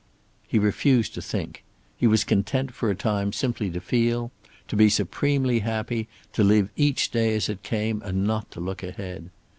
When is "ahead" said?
8.81-9.29